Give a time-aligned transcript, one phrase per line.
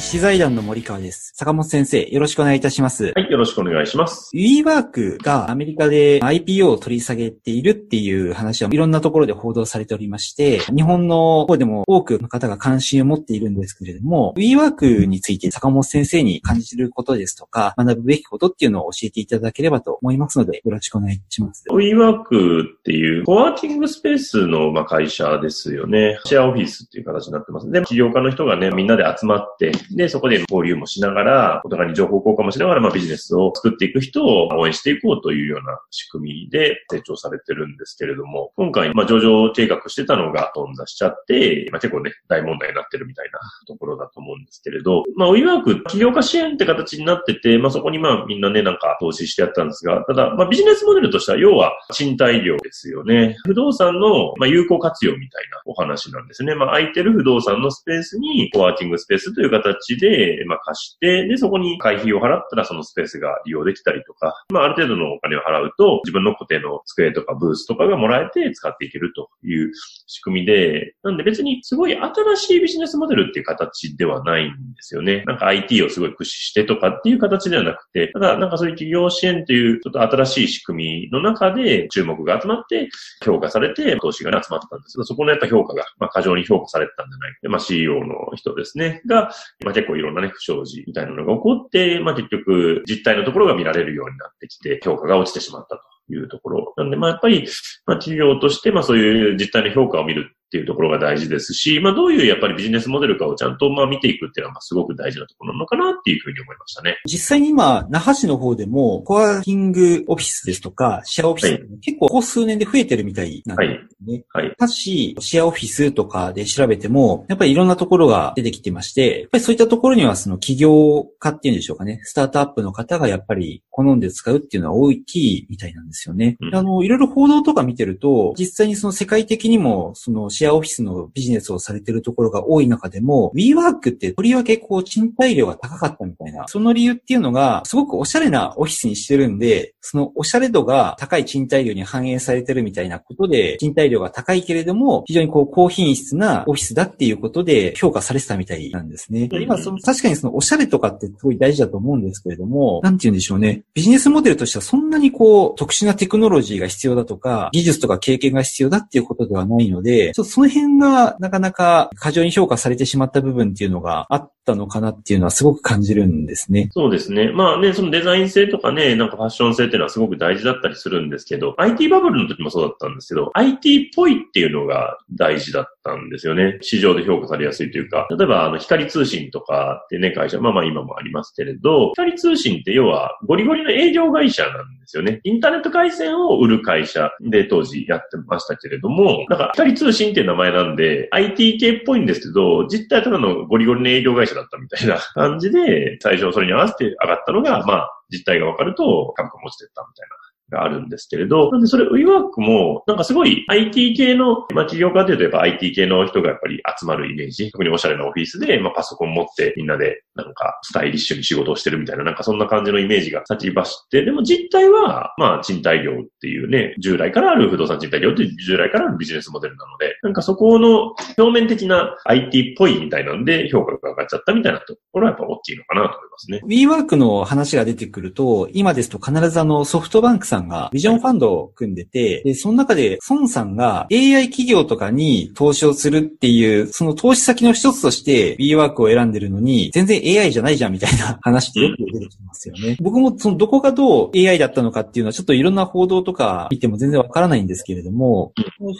[0.00, 1.32] 資材団の森川です。
[1.34, 3.12] 坂本先生、よろしくお願いいたします。
[3.14, 4.30] はい、よろしくお願いします。
[4.34, 21.64] WeWork がアメリカで IPO を取り下げているっていう話はいろんなところで報道されておりまして、日本の方でも多くの方が関心を持っているんですけれども、WeWork について坂本先生に感じることですとか、学ぶべきことっていうのを教えていただければと思いますので、よろしくお願いします。
[21.70, 26.18] WeWork っていうコワーキングスペースのまあ会社ですよね。
[26.24, 27.70] シェアオフィスっていう形になってます。
[27.70, 53.36] で、起業家の人がね、みんなで集まって、で、そこで交流もしながら、お互いに情報交換もしながら、まあビジネスを作っていく人を応援していこうというような仕組みで成長されてるんですけれども、今回、まあ上場計画してたのが頓挫しちゃって、まあ結構ね、大問題になってるみたいなところだと思うんですけれど、まあ WeWork 起業家支援って形になってて、まあそこにまあみんなね、なんか投資してやったんですが、ただ、まあビジネスモデルとしては、要は賃貸料ですよね。
[53.44, 56.54] 不動産のまあ有効活用みたいなお話なんですね。
[56.54, 59.67] まあ空いてる不動産のスペースに、コワーキングスペースという形
[59.98, 69.72] で、まあ貸して、で、そこに会費を払ったらそのスペースが利用できたりとか、まあある程度のお金を払うと、自分の固定の机とかブースとかがもらえて使っていけるという
[70.08, 75.22] 仕組みで、なんで別にすごい新しいビジネスモデルっていう形ではないんですよね。
[75.26, 82.88] なんか IT をすごい駆使してとかっていう形ではなくて、ただなんかそういう企業支援というちょっと新しい仕組みの中で注目が集まって
[83.24, 87.48] 評価されて投資が集まったんですけど、そこのやっぱ評価が、まあ過剰に評価されてたんじゃないか。
[87.50, 89.30] まあ CEO の人ですね、が、
[89.64, 95.97] まあ結構いろんなね、不祥事みたいなのが起こって、まあ結局実態のところが見られるようになってきて、評価が落ちてしまったと。
[96.10, 96.74] いうところ。
[96.76, 97.46] なんで、まあ、やっぱり、
[97.86, 106.96] まあ、企業として、まあ、そういう実態の評価を見るっていうところが大事ですし、まあ、どういうやっぱりビジネスモデルかをちゃんと、まあ、見ていくっていうのは、まあ、すごく大事なところなのかなっていうふうに思いましたね。
[107.04, 114.24] 実際に今、那覇市の方でも、コワーキングオフィスですとか、シェアオフィス、はい結構ここ数年で増えてるみたいなんですね。
[114.32, 114.50] はい。
[114.58, 126.36] ただし、シェアオフィスとかで調べても、やっぱりいろんなところが出てきてまして、やっぱりそういったところにはその起業家っていうんでしょうかね、スタートアップの方がやっぱり好んで使うっていうのは大きいみたいなんですよね。
[126.40, 149.28] うんあの、いろいろ報道とか見てると、実際にその世界的にも、そのシェアオフィスのビジネスをされてるところが多い中でも、WeWork ってとりわけこう賃貸料が高かったみたいな、その理由っていうのが、すごくおしゃれなオフィスにしてるんで、そのおしゃれ度が高い賃貸料に反映されてるみたいなことで、賃貸料が高いけれども、非常にこう高品質なオフィスだっていうことで評価されてたみたいなんですね。
[149.32, 153.62] うん今その、確かにそのおしゃれとかってすごい大事だと思うんですけれども、なんて言うんでしょうね。
[153.74, 166.70] ビジネスモデルとしてはそんなにこう、特殊なテクノロジーが必要だとか、技術とか経験が必要だっていうことではないので、ちょっとその辺がなかなか過剰に評価されてしまった部分っていうのがあったのかなっていうのはすごく感じるんですね。
[166.72, 167.30] そうですね。
[167.32, 176.58] まあね、そのデザイン性とかね、なんかファッション性っていうのはすごく大事だったりするんですけど、IT バブルの時もそうだったんですけど、IT っぽいっていうのが大事だったんですよね。
[176.62, 185.20] 市場で評価されやすいというか、例えばあの光通信とかってね、会社、まあまあ今もありますけれど、光通信って要はゴリゴリの営業会社なんですよね。
[185.24, 200.16] インターネット回線を売る会社で当時やってましたけれども、なんか光通信っていう名前なんで、IT 系っぽいんですけど、実態はただのゴリゴリの営業会社だったみたいな感じで、最初それに合わせて上がったのが、まあ、実態が分かると株価も落ちてったみたいな。
[200.50, 226.40] があるんですけれど、なんでそれ、WeWork も、なんかすごい IT 系の、まあ企業家というとやっぱ IT 系の人がやっぱり集まるイメージ、特におしゃれなオフィスで、まあパソコン持ってみんなでなんかスタイリッシュに仕事をしてるみたいな、なんかそんな感じのイメージが立ち走って、でも実態は、まあ賃貸料っていうね、従来からある不動産賃貸料っていう従来からあるビジネスモデルなので、なんかそこの表面的な IT っぽいみたいなんで評価が上がっちゃったみたいなところはやっぱ大きいのかなと思いますね。
[226.46, 242.76] WeWork の話が出てくると、今ですと必ずあのソフトバンクさんがビジョンファンドを組んでて、で、その中で孫さんが AI 企業とかに投資をするっていう、その投資先の一つとして WeWork を選んでるのに、全然 AI じゃないじゃんみたいな話ってよく出てきますよね。
[242.82, 248.32] 僕もそのどこがどう AI だったのかっていうのはちょっといろんな報道とか見ても全然わからないんですけれども、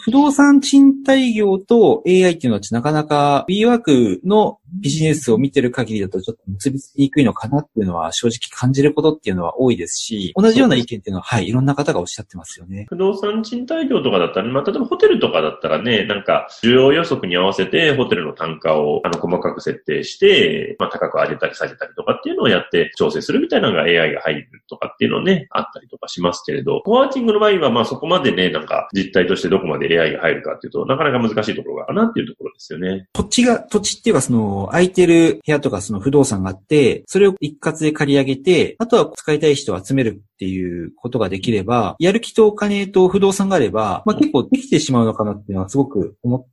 [0.03, 12.85] 不動産賃貸業と AI っていうのはなかなか WeWork のビジネスを見てる限りだとちょっと結びつきにくいのかなっていうのは正直感じることっていうのは多いですし、同じような意見っていうのは、はい、いろんな方がおっしゃってますよね。
[12.89, 33.07] 不動産賃貸業とかだったら、まあ、例えばホテルとかだったらね、なんか、需要予測に合わせて、ホテルの単価を、あの、細かく設定して、まあ、高く上げたり下げたりとかっていうのをやって調整するみたいなのが AI が入るとかっていうのね、あったりとかしますけれど、コワーキングの場合は、まあ、そこまでね、なんか、実態としてどこまで AI が入るかっていうと、なかなか難しいところがあるなっていうところですよね。
[33.13, 46.49] 土地が、土地っていうかその、の、空いてる部屋とかその不動産があって、それを一括で借り上げて、あとは使いたい人を集めるっていうことができれば、やる気とお金と不動産があれば、まあ結構できてしまうのかなっていうのはすごく思って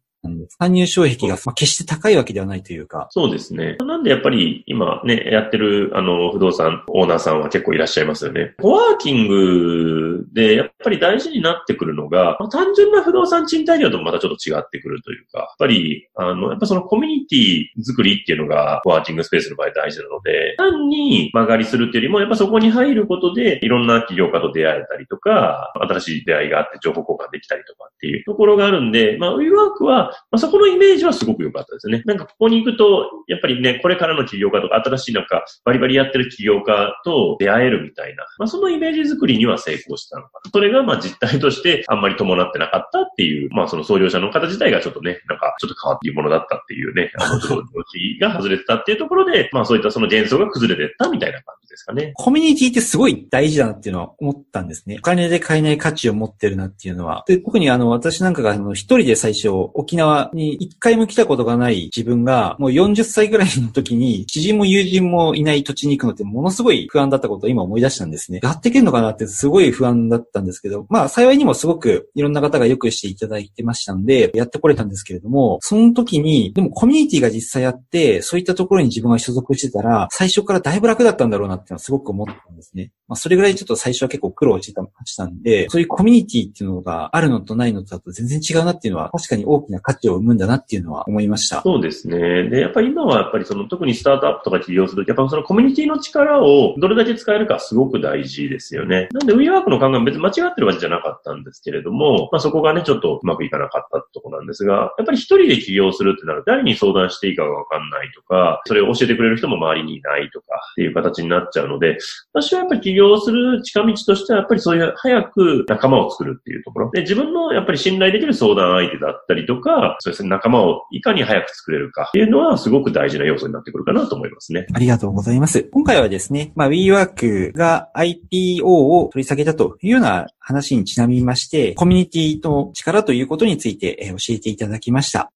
[0.58, 3.08] 参入障壁が、まあ、決して高いわけではないというか。
[3.10, 3.76] そうですね。
[3.80, 8.54] なんでやっぱり今ね、やってるあの不動産オーナーさんは結構いらっしゃいますよね。
[8.60, 32.02] コワーキングでやっぱり大事になってくるのが、まあ、単純な不動産賃貸業ともまたちょっと違ってくるというか、やっぱり、あの、やっぱそのコミュニティ作りっていうのがコワーキングスペースの場合大事なので、単に曲がりするっていうよりも、やっぱそこに入ることでいろんな企業家と出会えたりとか、新しい出会いがあって情報交換できたりとかっていうところがあるんで、まあ、ウィーワークは、まあ、そこのイメージはすごく良かったですね。
[32.04, 40.50] なんかここに行くと、やっぱりね、これからの起業家とか、新しいなんか、バリバリやってる起業家と出会えるみたいな、まあそのイメージ作りには成功したのかな。
[40.50, 47.62] それがまあ実態としてあんまり伴ってなかったっていう、まあその創業者の方自体がちょっとね、なんかちょっと変わっているものだったっていうね、あの、常
[47.92, 52.12] 識が外れてたっていうところで、まあそういったその幻想が崩れてったみたいな感じですかね。
[52.14, 54.96] コミュニティってすごい大事だなっていうのは思ったんですね。
[54.98, 57.24] お金で買えない価値を持ってるなっていうのは。
[57.26, 68.40] で、特にあの、私なんかがあの、一人で最初、沖縄に一回も来たことがない自分が、もう40歳ぐらいの時に、知人も友人もいない土地に行くのってものすごい不安だったことを今思い出したんですね。
[68.42, 82.92] やっていけるのかなってすごい不安だったんですけど、まあ幸いにもすごくいろんな方がよくしていただいてましたんで、やってこれたんですけれども、その時に、でもコミュニティが実際あって、そういったところに自分が所属してたら、最初からだいぶ楽だったんだろうなっていうのはすごく思ったんですね。
[83.08, 91.62] まあそれぐらいちょっと最初は結構苦労してましたんで、そういうコミュニティっていうのがあるのとないのとだと全然違うなっていうのは、確かに大きな価値を生むんだなっていうのは思いました。
[91.62, 92.48] そうですね。
[92.48, 99.08] で、やっぱり今はやっぱりその特にスタートアップとか起業すると、やっぱそのコミュニティの力をどれだけ使えるかすごく大事ですよね。
[99.12, 111.96] なんで WeWork の考えは別に間違ってるわけじゃなかったんですけれども、まあそこがね、ちょっとうまくいかなかったとこなんですが、やっぱり一人で起業するってなると誰に相談していいかがわかんないとか、それを教えてくれる人も周りにいないとかっていう形になっちゃうので、
[112.32, 116.90] 私はやっぱり起業する近道としてはやっぱりそういう早く仲間を作るっていうところ。
[116.90, 124.66] で、自分のやっぱり信頼できる相談相手だったりとか、そうですね、仲間をいかに早く作れるかっていうのはすごく大事な要素になってくるかなと思いますね。
[124.74, 125.64] ありがとうございます。
[125.64, 135.30] 今回はですね、まあ WeWork が IPO を取り下げたというような話にちなみまして、コミュニティの力ということについて教えていただきました。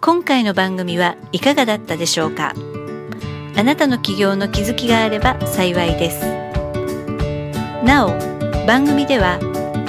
[0.00, 2.54] 今回の番組はいかがだったでしょうか？
[3.60, 6.24] あなたの起業の気づきがあれば幸いです。
[7.84, 8.18] なお、
[8.66, 9.38] 番組では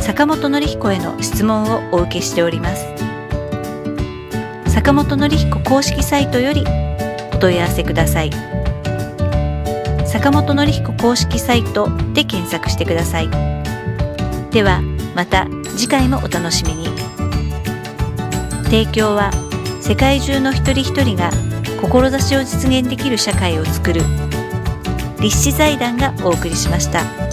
[0.02, 2.86] 坂本典彦への質問をお受けしております。
[4.68, 6.66] 坂本典彦公式サイトより
[7.34, 8.32] お問い合わせください。
[10.06, 13.30] 坂本典彦公式サイトで検索してください。
[14.52, 14.82] では
[15.16, 15.48] また
[15.78, 16.90] 次回もお楽しみに。
[18.66, 19.32] 提供は
[19.80, 21.30] 世界中の一人一人が
[21.82, 24.02] 志を実現できる社会をつくる
[25.20, 27.31] 立志財団がお送りしました。